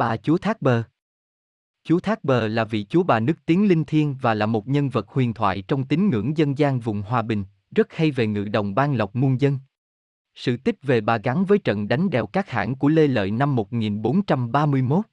Bà 0.00 0.16
chúa 0.16 0.38
Thác 0.38 0.62
Bờ 0.62 0.82
Chúa 1.84 2.00
Thác 2.00 2.24
Bờ 2.24 2.48
là 2.48 2.64
vị 2.64 2.86
chúa 2.88 3.02
bà 3.02 3.20
nức 3.20 3.46
tiếng 3.46 3.68
linh 3.68 3.84
thiêng 3.84 4.14
và 4.14 4.34
là 4.34 4.46
một 4.46 4.68
nhân 4.68 4.88
vật 4.88 5.08
huyền 5.08 5.34
thoại 5.34 5.62
trong 5.68 5.86
tín 5.86 6.10
ngưỡng 6.10 6.36
dân 6.36 6.58
gian 6.58 6.80
vùng 6.80 7.02
Hòa 7.02 7.22
Bình, 7.22 7.44
rất 7.74 7.92
hay 7.92 8.10
về 8.10 8.26
ngự 8.26 8.44
đồng 8.44 8.74
ban 8.74 8.94
lộc 8.94 9.16
muôn 9.16 9.40
dân. 9.40 9.58
Sự 10.34 10.56
tích 10.56 10.82
về 10.82 11.00
bà 11.00 11.16
gắn 11.16 11.44
với 11.44 11.58
trận 11.58 11.88
đánh 11.88 12.10
đèo 12.10 12.26
Cát 12.26 12.50
hãng 12.50 12.74
của 12.74 12.88
Lê 12.88 13.06
Lợi 13.06 13.30
năm 13.30 13.56
1431. 13.56 15.04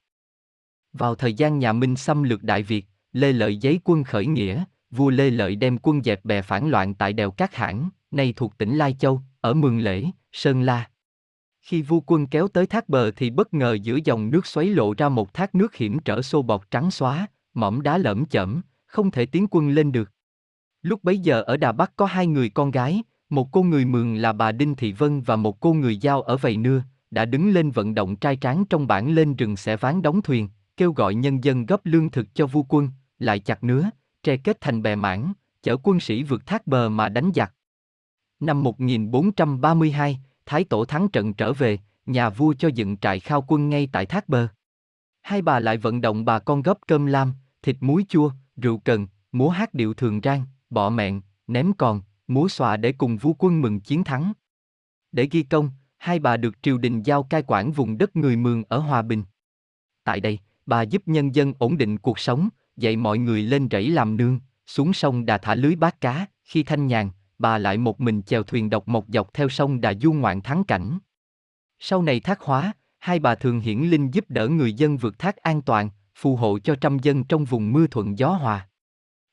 Vào 0.92 1.14
thời 1.14 1.34
gian 1.34 1.58
nhà 1.58 1.72
Minh 1.72 1.96
xâm 1.96 2.22
lược 2.22 2.42
Đại 2.42 2.62
Việt, 2.62 2.86
Lê 3.12 3.32
Lợi 3.32 3.56
giấy 3.56 3.80
quân 3.84 4.04
khởi 4.04 4.26
nghĩa, 4.26 4.64
vua 4.90 5.10
Lê 5.10 5.30
Lợi 5.30 5.56
đem 5.56 5.78
quân 5.78 6.02
dẹp 6.02 6.24
bè 6.24 6.42
phản 6.42 6.68
loạn 6.68 6.94
tại 6.94 7.12
đèo 7.12 7.30
Cát 7.30 7.54
Hãn, 7.54 7.88
nay 8.10 8.32
thuộc 8.36 8.58
tỉnh 8.58 8.76
Lai 8.76 8.96
Châu, 8.98 9.20
ở 9.40 9.54
Mường 9.54 9.78
Lễ, 9.78 10.04
Sơn 10.32 10.62
La. 10.62 10.90
Khi 11.60 11.82
vua 11.82 12.00
quân 12.00 12.26
kéo 12.26 12.48
tới 12.48 12.66
thác 12.66 12.88
bờ 12.88 13.10
thì 13.10 13.30
bất 13.30 13.54
ngờ 13.54 13.78
giữa 13.82 13.98
dòng 14.04 14.30
nước 14.30 14.46
xoáy 14.46 14.66
lộ 14.66 14.94
ra 14.94 15.08
một 15.08 15.34
thác 15.34 15.54
nước 15.54 15.74
hiểm 15.74 15.98
trở 15.98 16.22
xô 16.22 16.42
bọt 16.42 16.70
trắng 16.70 16.90
xóa, 16.90 17.26
mỏm 17.54 17.82
đá 17.82 17.98
lởm 17.98 18.26
chởm, 18.26 18.60
không 18.86 19.10
thể 19.10 19.26
tiến 19.26 19.46
quân 19.50 19.68
lên 19.68 19.92
được. 19.92 20.12
Lúc 20.82 21.04
bấy 21.04 21.18
giờ 21.18 21.42
ở 21.42 21.56
Đà 21.56 21.72
Bắc 21.72 21.96
có 21.96 22.06
hai 22.06 22.26
người 22.26 22.50
con 22.50 22.70
gái, 22.70 23.02
một 23.30 23.48
cô 23.52 23.62
người 23.62 23.84
Mường 23.84 24.14
là 24.14 24.32
bà 24.32 24.52
Đinh 24.52 24.74
Thị 24.74 24.92
Vân 24.92 25.20
và 25.20 25.36
một 25.36 25.60
cô 25.60 25.72
người 25.72 25.96
Giao 25.96 26.22
ở 26.22 26.36
Vầy 26.36 26.56
Nưa, 26.56 26.82
đã 27.10 27.24
đứng 27.24 27.50
lên 27.50 27.70
vận 27.70 27.94
động 27.94 28.16
trai 28.16 28.36
tráng 28.36 28.64
trong 28.64 28.86
bản 28.86 29.14
lên 29.14 29.36
rừng 29.36 29.56
sẽ 29.56 29.76
ván 29.76 30.02
đóng 30.02 30.22
thuyền, 30.22 30.48
kêu 30.76 30.92
gọi 30.92 31.14
nhân 31.14 31.44
dân 31.44 31.66
góp 31.66 31.80
lương 31.86 32.10
thực 32.10 32.34
cho 32.34 32.46
vua 32.46 32.62
quân, 32.68 32.88
lại 33.18 33.38
chặt 33.38 33.64
nứa, 33.64 33.90
tre 34.22 34.36
kết 34.36 34.60
thành 34.60 34.82
bè 34.82 34.96
mảng, 34.96 35.32
chở 35.62 35.76
quân 35.82 36.00
sĩ 36.00 36.22
vượt 36.22 36.46
thác 36.46 36.66
bờ 36.66 36.88
mà 36.88 37.08
đánh 37.08 37.30
giặc. 37.34 37.54
Năm 38.40 38.62
1432, 38.62 40.20
Thái 40.48 40.64
Tổ 40.64 40.84
thắng 40.84 41.08
trận 41.08 41.34
trở 41.34 41.52
về, 41.52 41.78
nhà 42.06 42.30
vua 42.30 42.54
cho 42.58 42.68
dựng 42.68 42.96
trại 42.96 43.20
khao 43.20 43.44
quân 43.48 43.68
ngay 43.68 43.88
tại 43.92 44.06
thác 44.06 44.28
bờ. 44.28 44.48
Hai 45.22 45.42
bà 45.42 45.60
lại 45.60 45.76
vận 45.76 46.00
động 46.00 46.24
bà 46.24 46.38
con 46.38 46.62
góp 46.62 46.78
cơm 46.86 47.06
lam, 47.06 47.34
thịt 47.62 47.76
muối 47.80 48.04
chua, 48.08 48.30
rượu 48.56 48.78
cần, 48.78 49.06
múa 49.32 49.48
hát 49.48 49.74
điệu 49.74 49.94
thường 49.94 50.20
rang, 50.22 50.44
bọ 50.70 50.90
mẹn, 50.90 51.20
ném 51.46 51.72
còn, 51.72 52.02
múa 52.28 52.48
xòa 52.48 52.76
để 52.76 52.92
cùng 52.92 53.16
vua 53.16 53.32
quân 53.38 53.62
mừng 53.62 53.80
chiến 53.80 54.04
thắng. 54.04 54.32
Để 55.12 55.28
ghi 55.30 55.42
công, 55.42 55.70
hai 55.98 56.18
bà 56.18 56.36
được 56.36 56.62
triều 56.62 56.78
đình 56.78 57.02
giao 57.02 57.22
cai 57.22 57.42
quản 57.46 57.72
vùng 57.72 57.98
đất 57.98 58.16
người 58.16 58.36
Mường 58.36 58.62
ở 58.68 58.78
Hòa 58.78 59.02
Bình. 59.02 59.22
Tại 60.04 60.20
đây, 60.20 60.38
bà 60.66 60.82
giúp 60.82 61.02
nhân 61.06 61.34
dân 61.34 61.52
ổn 61.58 61.78
định 61.78 61.98
cuộc 61.98 62.18
sống, 62.18 62.48
dạy 62.76 62.96
mọi 62.96 63.18
người 63.18 63.42
lên 63.42 63.68
rẫy 63.70 63.90
làm 63.90 64.16
nương, 64.16 64.40
xuống 64.66 64.92
sông 64.92 65.26
đà 65.26 65.38
thả 65.38 65.54
lưới 65.54 65.76
bát 65.76 66.00
cá, 66.00 66.26
khi 66.44 66.62
thanh 66.62 66.86
nhàn, 66.86 67.10
bà 67.38 67.58
lại 67.58 67.78
một 67.78 68.00
mình 68.00 68.22
chèo 68.22 68.42
thuyền 68.42 68.70
độc 68.70 68.88
mộc 68.88 69.04
dọc 69.08 69.34
theo 69.34 69.48
sông 69.48 69.80
đà 69.80 69.94
du 69.94 70.12
ngoạn 70.12 70.40
thắng 70.40 70.64
cảnh. 70.64 70.98
Sau 71.78 72.02
này 72.02 72.20
thác 72.20 72.40
hóa, 72.40 72.72
hai 72.98 73.18
bà 73.18 73.34
thường 73.34 73.60
hiển 73.60 73.80
linh 73.80 74.14
giúp 74.14 74.24
đỡ 74.28 74.48
người 74.48 74.72
dân 74.72 74.96
vượt 74.96 75.18
thác 75.18 75.36
an 75.36 75.62
toàn, 75.62 75.90
phù 76.14 76.36
hộ 76.36 76.58
cho 76.58 76.74
trăm 76.74 76.98
dân 76.98 77.24
trong 77.24 77.44
vùng 77.44 77.72
mưa 77.72 77.86
thuận 77.86 78.18
gió 78.18 78.28
hòa. 78.28 78.68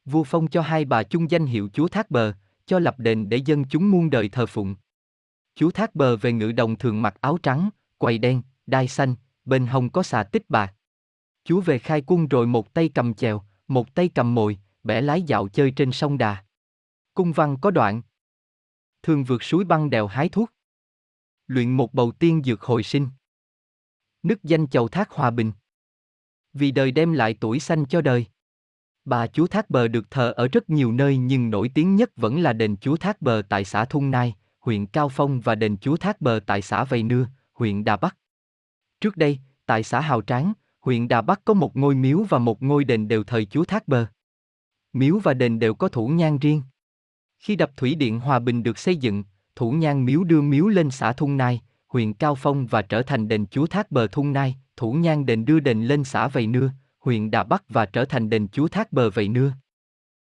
Vua 0.05 0.23
phong 0.23 0.47
cho 0.47 0.61
hai 0.61 0.85
bà 0.85 1.03
chung 1.03 1.31
danh 1.31 1.45
hiệu 1.45 1.69
chúa 1.73 1.87
thác 1.87 2.11
bờ, 2.11 2.33
cho 2.65 2.79
lập 2.79 2.99
đền 2.99 3.29
để 3.29 3.37
dân 3.37 3.63
chúng 3.63 3.91
muôn 3.91 4.09
đời 4.09 4.29
thờ 4.29 4.45
phụng. 4.45 4.75
Chúa 5.55 5.71
thác 5.71 5.95
bờ 5.95 6.17
về 6.17 6.31
ngự 6.31 6.51
đồng 6.51 6.75
thường 6.75 7.01
mặc 7.01 7.21
áo 7.21 7.37
trắng, 7.43 7.69
quầy 7.97 8.17
đen, 8.17 8.41
đai 8.65 8.87
xanh, 8.87 9.15
bên 9.45 9.67
hông 9.67 9.89
có 9.89 10.03
xà 10.03 10.23
tích 10.23 10.49
bạc. 10.49 10.73
Chúa 11.43 11.61
về 11.61 11.79
khai 11.79 12.03
quân 12.05 12.27
rồi 12.27 12.47
một 12.47 12.73
tay 12.73 12.89
cầm 12.89 13.13
chèo, 13.13 13.41
một 13.67 13.95
tay 13.95 14.09
cầm 14.09 14.35
mồi, 14.35 14.57
bẻ 14.83 15.01
lái 15.01 15.21
dạo 15.21 15.47
chơi 15.47 15.71
trên 15.71 15.91
sông 15.91 16.17
đà. 16.17 16.44
Cung 17.15 17.31
văn 17.31 17.57
có 17.61 17.71
đoạn. 17.71 18.01
Thường 19.03 19.23
vượt 19.23 19.43
suối 19.43 19.65
băng 19.65 19.89
đèo 19.89 20.07
hái 20.07 20.29
thuốc. 20.29 20.51
Luyện 21.47 21.71
một 21.71 21.93
bầu 21.93 22.11
tiên 22.11 22.41
dược 22.45 22.61
hồi 22.61 22.83
sinh. 22.83 23.07
Nức 24.23 24.43
danh 24.43 24.67
chầu 24.67 24.87
thác 24.87 25.11
hòa 25.11 25.31
bình. 25.31 25.51
Vì 26.53 26.71
đời 26.71 26.91
đem 26.91 27.13
lại 27.13 27.37
tuổi 27.39 27.59
xanh 27.59 27.85
cho 27.85 28.01
đời. 28.01 28.25
Bà 29.05 29.27
chúa 29.27 29.47
Thác 29.47 29.69
Bờ 29.69 29.87
được 29.87 30.11
thờ 30.11 30.31
ở 30.31 30.47
rất 30.47 30.69
nhiều 30.69 30.91
nơi 30.91 31.17
nhưng 31.17 31.49
nổi 31.49 31.71
tiếng 31.73 31.95
nhất 31.95 32.11
vẫn 32.15 32.41
là 32.41 32.53
đền 32.53 32.77
chúa 32.77 32.97
Thác 32.97 33.21
Bờ 33.21 33.41
tại 33.49 33.65
xã 33.65 33.85
Thung 33.85 34.11
Nai, 34.11 34.35
huyện 34.59 34.85
Cao 34.85 35.09
Phong 35.09 35.41
và 35.41 35.55
đền 35.55 35.77
chúa 35.77 35.97
Thác 35.97 36.21
Bờ 36.21 36.39
tại 36.45 36.61
xã 36.61 36.83
Vầy 36.83 37.03
Nưa, 37.03 37.27
huyện 37.53 37.83
Đà 37.83 37.97
Bắc. 37.97 38.17
Trước 39.01 39.17
đây, 39.17 39.39
tại 39.65 39.83
xã 39.83 39.99
Hào 39.99 40.21
Tráng, 40.21 40.53
huyện 40.79 41.07
Đà 41.07 41.21
Bắc 41.21 41.45
có 41.45 41.53
một 41.53 41.77
ngôi 41.77 41.95
miếu 41.95 42.23
và 42.29 42.39
một 42.39 42.63
ngôi 42.63 42.83
đền 42.83 43.07
đều 43.07 43.23
thờ 43.23 43.43
chúa 43.45 43.65
Thác 43.65 43.87
Bờ. 43.87 44.07
Miếu 44.93 45.19
và 45.19 45.33
đền 45.33 45.59
đều 45.59 45.75
có 45.75 45.89
thủ 45.89 46.07
nhang 46.07 46.37
riêng. 46.37 46.61
Khi 47.45 47.55
đập 47.55 47.71
thủy 47.77 47.95
điện 47.95 48.19
Hòa 48.19 48.39
Bình 48.39 48.63
được 48.63 48.77
xây 48.77 48.95
dựng, 48.95 49.23
thủ 49.55 49.71
nhang 49.71 50.05
miếu 50.05 50.23
đưa 50.23 50.41
miếu 50.41 50.67
lên 50.67 50.91
xã 50.91 51.13
Thung 51.13 51.37
Nai, 51.37 51.61
huyện 51.87 52.13
Cao 52.13 52.35
Phong 52.35 52.67
và 52.67 52.81
trở 52.81 53.01
thành 53.01 53.27
đền 53.27 53.45
chúa 53.47 53.67
Thác 53.67 53.91
Bờ 53.91 54.07
Thung 54.07 54.33
Nai, 54.33 54.55
thủ 54.77 54.93
nhang 54.93 55.25
đền 55.25 55.45
đưa 55.45 55.59
đền 55.59 55.83
lên 55.83 56.03
xã 56.03 56.27
Vầy 56.27 56.47
Nưa, 56.47 56.71
huyện 56.99 57.31
Đà 57.31 57.43
Bắc 57.43 57.63
và 57.69 57.85
trở 57.85 58.05
thành 58.05 58.29
đền 58.29 58.47
chúa 58.47 58.67
Thác 58.67 58.93
Bờ 58.93 59.09
Vầy 59.09 59.27
Nưa. 59.27 59.51